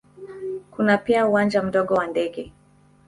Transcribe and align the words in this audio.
Kuna 0.71 0.97
pia 0.97 1.27
uwanja 1.27 1.63
mdogo 1.63 1.93
wa 1.93 2.07
ndege. 2.07 2.53